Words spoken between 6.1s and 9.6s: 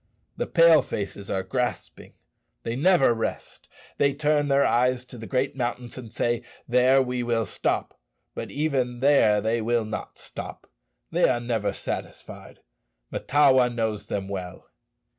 say, 'There we will stop.' But even there